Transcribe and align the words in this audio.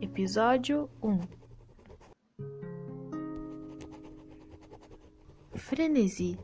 Episódio 0.00 0.88
1 1.02 1.20
Frenesi 5.56 6.38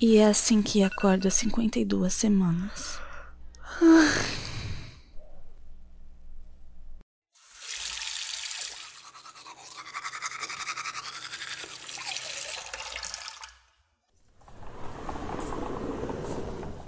E 0.00 0.16
é 0.16 0.26
assim 0.26 0.62
que 0.62 0.84
acordo 0.84 1.26
há 1.26 1.30
52 1.30 2.14
semanas. 2.14 3.00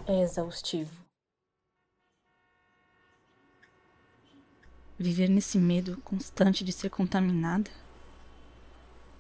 É 0.07 0.23
exaustivo. 0.23 1.05
Viver 4.97 5.29
nesse 5.29 5.59
medo 5.59 5.97
constante 6.05 6.63
de 6.63 6.73
ser 6.73 6.91
contaminada. 6.91 7.69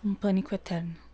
Um 0.04 0.14
pânico 0.14 0.54
eterno. 0.54 1.09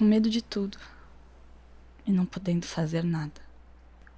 Com 0.00 0.04
medo 0.06 0.30
de 0.30 0.40
tudo 0.40 0.78
e 2.06 2.10
não 2.10 2.24
podendo 2.24 2.66
fazer 2.66 3.04
nada. 3.04 3.38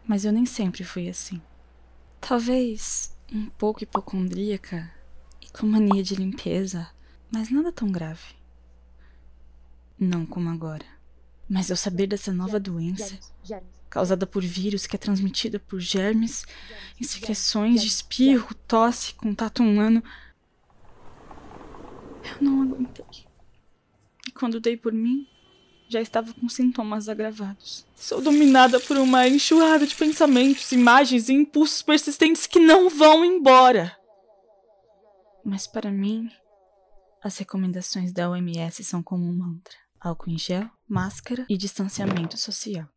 Mas 0.07 0.25
eu 0.25 0.31
nem 0.31 0.47
sempre 0.47 0.85
fui 0.85 1.09
assim. 1.09 1.43
Talvez 2.21 3.13
um 3.33 3.47
pouco 3.47 3.83
hipocondríaca 3.83 4.89
e 5.41 5.51
com 5.51 5.67
mania 5.67 6.01
de 6.01 6.15
limpeza, 6.15 6.89
mas 7.33 7.51
nada 7.51 7.73
tão 7.73 7.91
grave. 7.91 8.37
Não 9.99 10.25
como 10.25 10.51
agora. 10.51 10.87
Mas 11.49 11.69
eu 11.69 11.77
saber 11.77 12.07
dessa 12.07 12.33
nova 12.33 12.61
doença, 12.61 13.19
causada 13.91 14.25
por 14.25 14.45
vírus 14.45 14.87
que 14.87 14.95
é 14.95 14.99
transmitida 15.01 15.59
por 15.59 15.81
germes, 15.81 16.47
secreções 17.03 17.83
de 17.83 17.89
espirro, 17.89 18.55
tosse, 18.69 19.15
contato 19.15 19.65
humano. 19.65 20.01
Eu 22.23 22.41
não 22.41 22.63
aguentei. 22.63 23.27
E 24.29 24.31
quando 24.31 24.61
dei 24.61 24.77
por 24.77 24.93
mim, 24.93 25.27
já 25.93 26.01
estava 26.01 26.33
com 26.33 26.49
sintomas 26.49 27.09
agravados. 27.09 27.87
Sou 27.95 28.21
dominada 28.21 28.81
por 28.81 28.97
uma 28.97 29.29
enxurrada 29.29 29.87
de 29.87 29.95
pensamentos, 29.95 30.73
imagens 30.73 31.29
e 31.29 31.35
impulsos 31.35 31.83
persistentes 31.83 32.47
que 32.47 32.59
não 32.59 32.89
vão 32.89 33.25
embora. 33.25 33.97
Mas 35.45 35.67
para 35.67 35.91
mim, 35.91 36.29
as 37.23 37.37
recomendações 37.37 38.13
da 38.13 38.31
OMS 38.31 38.83
são 38.83 39.03
como 39.03 39.25
um 39.25 39.37
mantra: 39.37 39.77
álcool 40.01 40.31
em 40.31 40.39
gel, 40.39 40.69
máscara 40.89 41.45
e 41.49 41.57
distanciamento 41.57 42.39
social. 42.39 42.89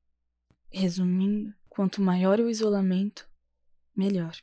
Resumindo, 0.72 1.54
quanto 1.70 2.02
maior 2.02 2.40
o 2.40 2.50
isolamento, 2.50 3.28
melhor. 3.96 4.36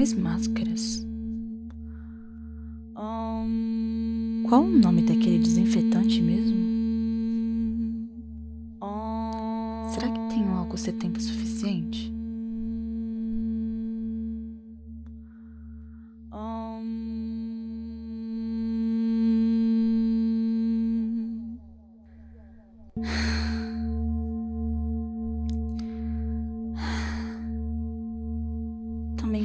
Mais 0.00 0.14
máscaras. 0.14 1.06
Um, 2.96 4.44
qual 4.48 4.62
o 4.62 4.78
nome 4.78 5.02
daquele 5.02 5.38
desinfetante 5.40 6.22
mesmo? 6.22 6.58
Será 9.92 10.08
que 10.08 10.34
tenho 10.34 10.54
álcool 10.54 10.78
70 10.78 11.20
suficiente? 11.20 12.10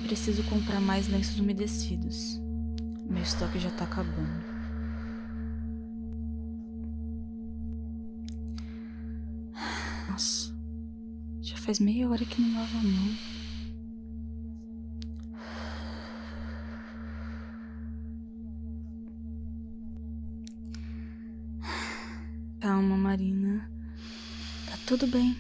Preciso 0.06 0.44
comprar 0.44 0.80
mais 0.80 1.08
lenços 1.08 1.40
umedecidos. 1.40 2.40
Meu 3.10 3.24
estoque 3.24 3.58
já 3.58 3.72
tá 3.72 3.86
acabando. 3.86 4.46
Nossa, 10.08 10.56
já 11.42 11.58
faz 11.58 11.80
meia 11.80 12.08
hora 12.08 12.24
que 12.24 12.40
não 12.40 12.54
lavo 12.60 12.78
a 12.78 12.84
mão. 12.84 13.18
Calma, 22.60 22.96
Marina. 22.96 23.68
Tá 24.70 24.78
tudo 24.86 25.08
bem. 25.08 25.36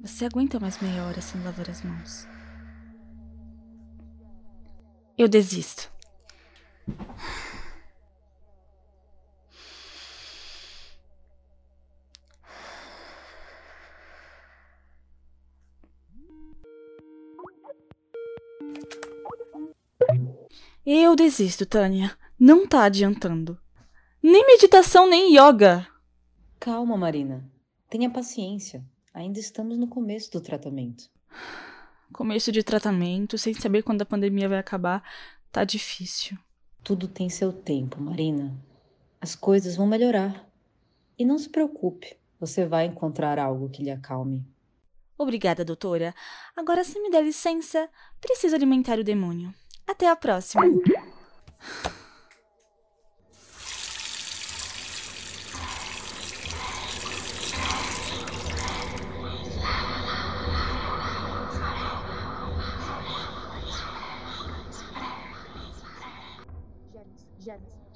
Você 0.00 0.24
aguenta 0.24 0.58
mais 0.58 0.80
meia 0.80 1.04
hora 1.04 1.20
sem 1.20 1.42
lavar 1.42 1.68
as 1.68 1.82
mãos. 1.82 2.26
Eu 5.18 5.28
desisto. 5.28 5.90
Eu 20.84 21.16
desisto, 21.16 21.64
Tânia. 21.64 22.16
Não 22.38 22.66
tá 22.66 22.84
adiantando. 22.84 23.58
Nem 24.22 24.46
meditação, 24.46 25.08
nem 25.08 25.34
yoga. 25.34 25.86
Calma, 26.60 26.96
Marina. 26.96 27.50
Tenha 27.88 28.10
paciência. 28.10 28.84
Ainda 29.14 29.38
estamos 29.38 29.78
no 29.78 29.88
começo 29.88 30.30
do 30.30 30.42
tratamento. 30.42 31.10
Começo 32.12 32.50
de 32.52 32.62
tratamento, 32.62 33.36
sem 33.36 33.52
saber 33.52 33.82
quando 33.82 34.02
a 34.02 34.06
pandemia 34.06 34.48
vai 34.48 34.58
acabar, 34.58 35.02
tá 35.50 35.64
difícil. 35.64 36.38
Tudo 36.82 37.08
tem 37.08 37.28
seu 37.28 37.52
tempo, 37.52 38.00
Marina. 38.00 38.54
As 39.20 39.34
coisas 39.34 39.76
vão 39.76 39.86
melhorar. 39.86 40.46
E 41.18 41.24
não 41.24 41.38
se 41.38 41.48
preocupe, 41.48 42.16
você 42.38 42.66
vai 42.66 42.86
encontrar 42.86 43.38
algo 43.38 43.68
que 43.68 43.82
lhe 43.82 43.90
acalme. 43.90 44.46
Obrigada, 45.18 45.64
doutora. 45.64 46.14
Agora, 46.54 46.84
se 46.84 47.00
me 47.00 47.10
der 47.10 47.24
licença, 47.24 47.88
preciso 48.20 48.54
alimentar 48.54 48.98
o 48.98 49.04
demônio. 49.04 49.52
Até 49.86 50.08
a 50.08 50.16
próxima. 50.16 50.62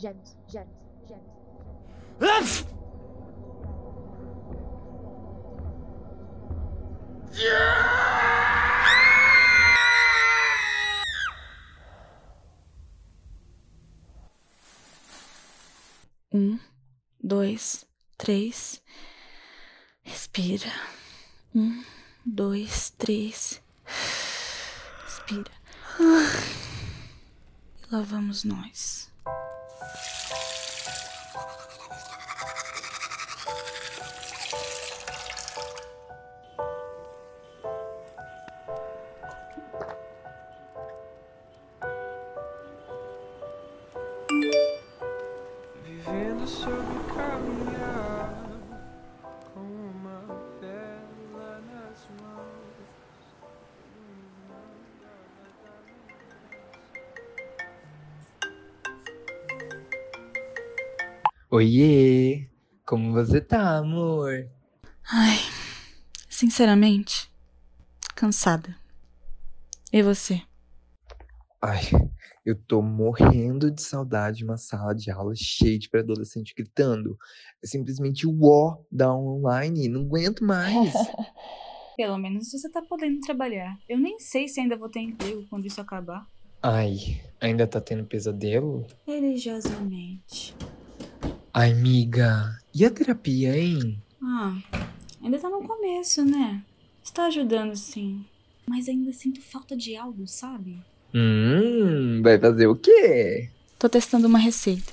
Gems, 0.01 0.35
gems, 0.49 0.67
gems. 1.07 2.65
Um, 16.33 16.59
dois, 17.23 17.85
três. 18.17 18.83
Respira. 20.03 20.73
Um, 21.55 21.85
dois, 22.25 22.89
três. 22.97 23.63
Respira. 25.05 25.53
E 27.83 27.95
lá 27.95 28.01
vamos 28.01 28.45
nós. 28.45 29.10
Vivendo 45.83 46.47
sobre 46.47 47.15
caminhar 47.15 48.00
Oiê! 61.53 62.47
Como 62.87 63.13
você 63.13 63.41
tá, 63.41 63.79
amor? 63.79 64.49
Ai, 65.13 65.37
sinceramente, 66.29 67.29
cansada. 68.15 68.77
E 69.93 70.01
você? 70.01 70.41
Ai, 71.61 71.83
eu 72.47 72.55
tô 72.55 72.81
morrendo 72.81 73.69
de 73.69 73.83
saudade 73.83 74.39
de 74.39 74.45
uma 74.45 74.57
sala 74.57 74.95
de 74.95 75.11
aula 75.11 75.33
cheia 75.35 75.77
de 75.77 75.91
pré-adolescente 75.91 76.55
gritando. 76.57 77.19
É 77.61 77.67
simplesmente 77.67 78.29
o 78.29 78.45
ó 78.45 78.79
da 78.89 79.13
online, 79.13 79.89
não 79.89 80.03
aguento 80.03 80.45
mais. 80.45 80.93
Pelo 81.97 82.17
menos 82.17 82.53
você 82.53 82.71
tá 82.71 82.81
podendo 82.81 83.19
trabalhar. 83.23 83.77
Eu 83.89 83.99
nem 83.99 84.21
sei 84.21 84.47
se 84.47 84.61
ainda 84.61 84.77
vou 84.77 84.89
ter 84.89 85.01
emprego 85.01 85.45
quando 85.51 85.67
isso 85.67 85.81
acabar. 85.81 86.25
Ai, 86.63 87.21
ainda 87.41 87.67
tá 87.67 87.81
tendo 87.81 88.05
pesadelo? 88.05 88.87
Religiosamente. 89.05 90.55
Ai, 91.53 91.73
amiga, 91.73 92.57
e 92.73 92.85
a 92.85 92.91
terapia, 92.91 93.57
hein? 93.57 94.01
Ah, 94.23 94.57
ainda 95.21 95.37
tá 95.37 95.51
no 95.51 95.63
começo, 95.63 96.25
né? 96.25 96.63
Está 97.03 97.27
ajudando 97.27 97.75
sim. 97.75 98.25
Mas 98.69 98.89
ainda 98.89 99.13
sinto 99.13 99.41
falta 99.43 99.77
de 99.77 99.97
algo, 99.97 100.29
sabe? 100.29 100.81
Hum, 101.13 102.21
vai 102.23 102.39
fazer 102.39 102.69
o 102.69 102.77
quê? 102.77 103.51
Tô 103.77 103.89
testando 103.89 104.29
uma 104.29 104.39
receita. 104.39 104.93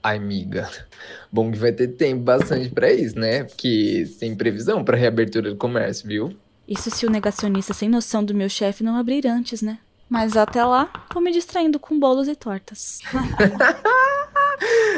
Ai, 0.00 0.18
amiga, 0.18 0.70
bom 1.32 1.50
que 1.50 1.58
vai 1.58 1.72
ter 1.72 1.88
tempo 1.88 2.22
bastante 2.22 2.68
pra 2.70 2.92
isso, 2.92 3.18
né? 3.18 3.42
Porque 3.42 4.06
sem 4.06 4.36
previsão 4.36 4.84
pra 4.84 4.96
reabertura 4.96 5.50
do 5.50 5.56
comércio, 5.56 6.06
viu? 6.06 6.36
Isso 6.68 6.90
se 6.92 7.06
o 7.06 7.10
negacionista 7.10 7.74
sem 7.74 7.88
noção 7.88 8.24
do 8.24 8.34
meu 8.34 8.48
chefe 8.48 8.84
não 8.84 8.94
abrir 8.94 9.26
antes, 9.26 9.62
né? 9.62 9.80
Mas 10.08 10.36
até 10.36 10.64
lá, 10.64 10.86
tô 11.12 11.20
me 11.20 11.32
distraindo 11.32 11.80
com 11.80 11.98
bolos 11.98 12.28
e 12.28 12.36
tortas. 12.36 13.00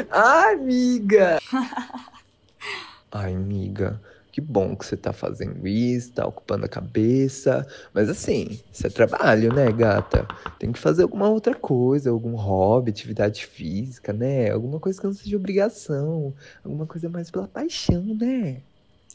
Ai, 0.09 0.55
amiga! 0.55 1.39
Ai, 3.11 3.35
amiga, 3.35 4.01
que 4.31 4.39
bom 4.39 4.73
que 4.75 4.85
você 4.85 4.95
tá 4.95 5.11
fazendo 5.11 5.67
isso, 5.67 6.13
tá 6.13 6.25
ocupando 6.25 6.65
a 6.65 6.69
cabeça. 6.69 7.67
Mas 7.93 8.09
assim, 8.09 8.59
isso 8.71 8.87
é 8.87 8.89
trabalho, 8.89 9.53
né, 9.53 9.69
gata? 9.71 10.25
Tem 10.57 10.71
que 10.71 10.79
fazer 10.79 11.03
alguma 11.03 11.27
outra 11.27 11.53
coisa, 11.53 12.09
algum 12.09 12.35
hobby, 12.35 12.91
atividade 12.91 13.45
física, 13.45 14.13
né? 14.13 14.49
Alguma 14.49 14.79
coisa 14.79 14.99
que 14.99 15.05
não 15.05 15.13
seja 15.13 15.35
obrigação. 15.35 16.33
Alguma 16.63 16.85
coisa 16.85 17.09
mais 17.09 17.29
pela 17.29 17.47
paixão, 17.47 18.01
né? 18.01 18.61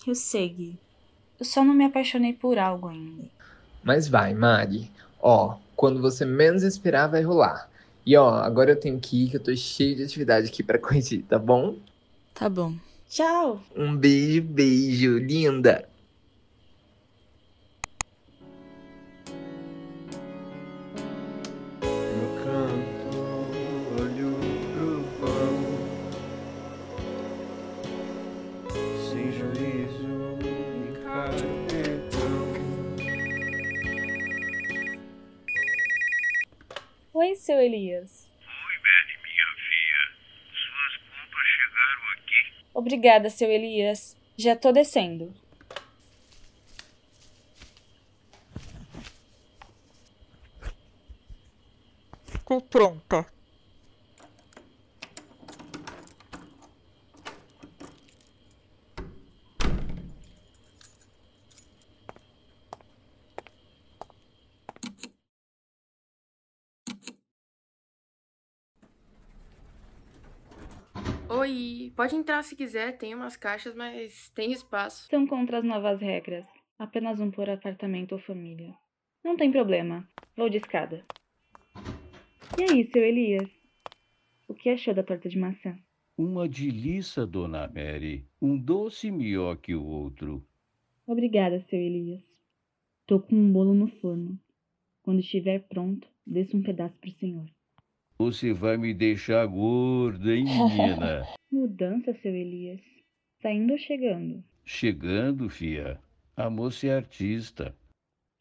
Eu 0.06 0.14
sei, 0.14 0.50
Gui. 0.50 0.78
Eu 1.40 1.46
só 1.46 1.64
não 1.64 1.74
me 1.74 1.84
apaixonei 1.84 2.34
por 2.34 2.58
algo 2.58 2.88
ainda. 2.88 3.24
Mas 3.82 4.08
vai, 4.08 4.34
Mari. 4.34 4.90
Ó, 5.20 5.56
quando 5.74 6.00
você 6.00 6.24
menos 6.24 6.62
esperar, 6.62 7.08
vai 7.08 7.22
rolar. 7.22 7.68
E 8.06 8.16
ó, 8.16 8.30
agora 8.30 8.70
eu 8.72 8.80
tenho 8.80 8.98
que 9.00 9.24
ir, 9.24 9.30
que 9.30 9.36
eu 9.36 9.42
tô 9.42 9.54
cheio 9.56 9.94
de 9.96 10.04
atividade 10.04 10.48
aqui 10.48 10.62
pra 10.62 10.78
corrigir, 10.80 11.24
tá 11.26 11.38
bom? 11.38 11.78
Tá 12.34 12.48
bom. 12.48 12.78
Tchau! 13.08 13.64
Um 13.76 13.96
beijo, 13.96 14.42
beijo, 14.42 15.18
linda! 15.18 15.88
Seu 37.46 37.60
Elias. 37.60 38.28
Oi, 38.42 38.78
Betty, 38.82 39.18
minha 39.22 39.46
filha. 39.68 40.02
Suas 40.50 40.96
compras 40.96 41.46
chegaram 41.46 42.10
aqui. 42.14 42.52
Obrigada, 42.74 43.30
seu 43.30 43.48
Elias. 43.48 44.16
Já 44.36 44.56
tô 44.56 44.72
descendo. 44.72 45.32
Tô 52.44 52.60
pronta. 52.60 53.35
Oi, 71.46 71.92
pode 71.94 72.16
entrar 72.16 72.42
se 72.42 72.56
quiser, 72.56 72.98
tem 72.98 73.14
umas 73.14 73.36
caixas, 73.36 73.72
mas 73.72 74.28
tem 74.30 74.50
espaço. 74.50 75.06
São 75.08 75.24
contra 75.28 75.58
as 75.58 75.64
novas 75.64 76.00
regras. 76.00 76.44
Apenas 76.76 77.20
um 77.20 77.30
por 77.30 77.48
apartamento 77.48 78.10
ou 78.10 78.18
família. 78.18 78.74
Não 79.22 79.36
tem 79.36 79.52
problema. 79.52 80.04
Vou 80.36 80.48
de 80.48 80.56
escada. 80.56 81.04
E 82.58 82.64
aí, 82.68 82.90
seu 82.90 83.00
Elias? 83.00 83.48
O 84.48 84.54
que 84.54 84.70
achou 84.70 84.92
da 84.92 85.04
torta 85.04 85.28
de 85.28 85.38
maçã? 85.38 85.78
Uma 86.18 86.48
delícia, 86.48 87.24
dona 87.24 87.68
Mary. 87.68 88.26
Um 88.42 88.58
doce 88.58 89.08
melhor 89.12 89.56
que 89.56 89.72
o 89.72 89.86
outro. 89.86 90.44
Obrigada, 91.06 91.64
seu 91.70 91.78
Elias. 91.78 92.24
Tô 93.06 93.20
com 93.20 93.36
um 93.36 93.52
bolo 93.52 93.72
no 93.72 93.86
forno. 94.00 94.36
Quando 95.00 95.20
estiver 95.20 95.60
pronto, 95.68 96.08
desça 96.26 96.56
um 96.56 96.62
pedaço 96.64 96.96
pro 96.96 97.12
senhor. 97.12 97.46
Você 98.18 98.52
vai 98.52 98.76
me 98.76 98.92
deixar 98.92 99.46
gorda, 99.46 100.34
hein, 100.34 100.44
menina? 100.44 101.22
Mudança, 101.50 102.12
seu 102.20 102.34
Elias. 102.34 102.80
Saindo 103.40 103.72
ou 103.72 103.78
chegando? 103.78 104.42
Chegando, 104.64 105.48
fia. 105.48 106.00
A 106.36 106.50
moça 106.50 106.86
é 106.86 106.96
artista. 106.96 107.74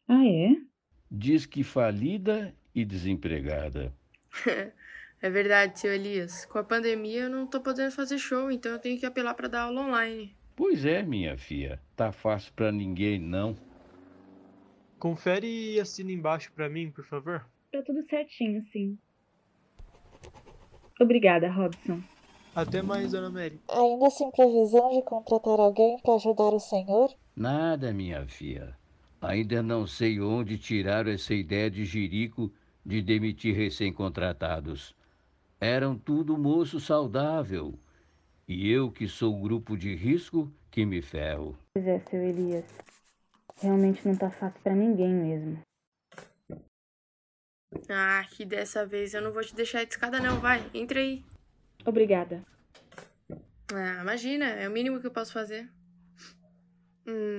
Ah, 0.08 0.26
é? 0.26 0.56
Diz 1.10 1.46
que 1.46 1.62
falida 1.62 2.54
e 2.74 2.84
desempregada. 2.84 3.92
é 5.22 5.30
verdade, 5.30 5.78
seu 5.78 5.92
Elias. 5.92 6.44
Com 6.46 6.58
a 6.58 6.64
pandemia 6.64 7.22
eu 7.22 7.30
não 7.30 7.46
tô 7.46 7.60
podendo 7.60 7.92
fazer 7.92 8.18
show, 8.18 8.50
então 8.50 8.72
eu 8.72 8.78
tenho 8.78 8.98
que 8.98 9.06
apelar 9.06 9.34
pra 9.34 9.48
dar 9.48 9.62
aula 9.62 9.82
online. 9.82 10.34
Pois 10.54 10.84
é, 10.84 11.02
minha 11.02 11.36
filha. 11.36 11.80
Tá 11.94 12.10
fácil 12.10 12.52
pra 12.54 12.72
ninguém, 12.72 13.20
não. 13.20 13.54
Confere 14.98 15.46
e 15.46 15.80
assina 15.80 16.10
embaixo 16.10 16.50
pra 16.52 16.68
mim, 16.68 16.90
por 16.90 17.04
favor. 17.04 17.46
Tá 17.70 17.82
tudo 17.82 18.04
certinho, 18.08 18.64
sim. 18.72 18.98
Obrigada, 20.98 21.50
Robson. 21.50 22.02
Até 22.56 22.80
mais, 22.80 23.12
Dona 23.12 23.28
Mary. 23.28 23.60
Ainda 23.68 24.08
sem 24.08 24.30
previsão 24.30 24.90
de 24.90 25.02
contratar 25.02 25.60
alguém 25.60 25.98
para 26.00 26.14
ajudar 26.14 26.54
o 26.54 26.58
senhor? 26.58 27.12
Nada, 27.36 27.92
minha 27.92 28.26
filha. 28.26 28.74
Ainda 29.20 29.62
não 29.62 29.86
sei 29.86 30.22
onde 30.22 30.56
tiraram 30.56 31.10
essa 31.10 31.34
ideia 31.34 31.70
de 31.70 31.84
Jerico 31.84 32.50
de 32.82 33.02
demitir 33.02 33.54
recém-contratados. 33.54 34.96
Eram 35.60 35.98
tudo 35.98 36.38
moço 36.38 36.80
saudável. 36.80 37.78
E 38.48 38.70
eu, 38.70 38.90
que 38.90 39.06
sou 39.06 39.38
grupo 39.38 39.76
de 39.76 39.94
risco, 39.94 40.50
que 40.70 40.86
me 40.86 41.02
ferro. 41.02 41.58
Pois 41.74 41.86
é, 41.86 42.00
seu 42.08 42.22
Elias. 42.22 42.64
Realmente 43.60 44.08
não 44.08 44.16
tá 44.16 44.30
fácil 44.30 44.58
para 44.62 44.74
ninguém 44.74 45.12
mesmo. 45.12 45.60
Ah, 47.90 48.24
que 48.30 48.46
dessa 48.46 48.86
vez 48.86 49.12
eu 49.12 49.20
não 49.20 49.30
vou 49.30 49.42
te 49.42 49.54
deixar 49.54 49.84
de 49.84 49.90
escada 49.90 50.18
não, 50.20 50.40
vai, 50.40 50.64
entra 50.72 51.00
aí. 51.00 51.22
Obrigada. 51.86 52.44
Ah, 53.72 54.02
imagina, 54.02 54.46
é 54.46 54.68
o 54.68 54.70
mínimo 54.70 55.00
que 55.00 55.06
eu 55.06 55.10
posso 55.10 55.32
fazer. 55.32 55.70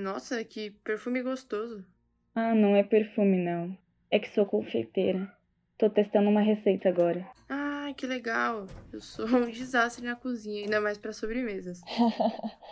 Nossa, 0.01 0.43
que 0.43 0.71
perfume 0.71 1.21
gostoso. 1.21 1.85
Ah, 2.33 2.55
não 2.55 2.75
é 2.75 2.83
perfume, 2.83 3.37
não. 3.37 3.77
É 4.09 4.17
que 4.17 4.29
sou 4.29 4.45
confeiteira. 4.45 5.31
Tô 5.77 5.89
testando 5.89 6.29
uma 6.29 6.41
receita 6.41 6.87
agora. 6.87 7.29
Ah, 7.49 7.91
que 7.95 8.07
legal. 8.07 8.65
Eu 8.91 9.01
sou 9.01 9.27
um 9.27 9.45
desastre 9.51 10.05
na 10.05 10.15
cozinha, 10.15 10.63
ainda 10.63 10.79
mais 10.79 10.97
para 10.97 11.13
sobremesas. 11.13 11.81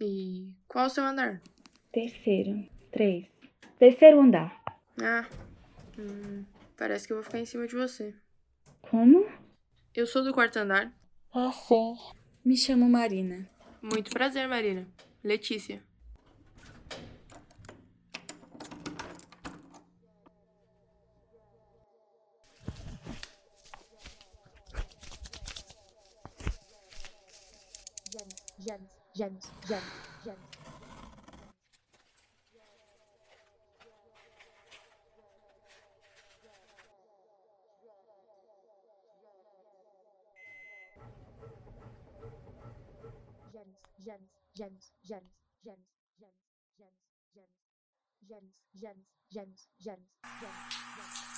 E 0.00 0.52
qual 0.66 0.86
o 0.86 0.90
seu 0.90 1.04
andar? 1.04 1.40
Terceiro. 1.92 2.68
Três. 2.90 3.26
Terceiro 3.78 4.20
andar. 4.20 4.60
Ah, 5.00 5.24
hum, 5.96 6.44
parece 6.76 7.06
que 7.06 7.12
eu 7.12 7.18
vou 7.18 7.24
ficar 7.24 7.38
em 7.38 7.46
cima 7.46 7.66
de 7.66 7.76
você. 7.76 8.12
Como? 8.82 9.24
Eu 9.94 10.06
sou 10.06 10.24
do 10.24 10.34
quarto 10.34 10.58
andar. 10.58 10.92
Ah, 11.36 11.50
sim. 11.50 11.96
Me 12.44 12.56
chamo 12.56 12.88
Marina. 12.88 13.50
Muito 13.82 14.08
prazer, 14.12 14.46
Marina. 14.46 14.86
Letícia. 15.22 15.82
Gêmeos, 28.12 28.34
gêmeos, 28.60 28.90
gêmeos, 29.12 29.50
gêmeos, 29.66 29.92
gêmeos. 30.24 30.63
Gêmeos, 44.04 44.30
gêmeos, 44.52 44.92
gêmeos, 45.02 45.32
gêmeos, 45.62 45.88
gêmeos, 46.18 46.36
gêmeos, 46.76 47.00
gêmeos, 47.32 47.54
gêmeos, 48.20 48.52
gêmeos, 48.74 49.06
gêmeos, 49.30 49.30
gêmeos, 49.30 49.70
gêmeos, 49.78 50.10
gêmeos, 50.40 50.68
gêmeos. 50.96 51.33